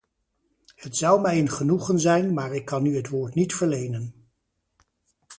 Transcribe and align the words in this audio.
Het 0.75 0.97
zou 0.97 1.21
mij 1.21 1.39
een 1.39 1.49
genoegen 1.49 1.99
zijn, 1.99 2.33
maar 2.33 2.55
ik 2.55 2.65
kan 2.65 2.85
u 2.85 2.95
het 2.95 3.07
woord 3.07 3.33
niet 3.35 3.53
verlenen. 3.53 4.29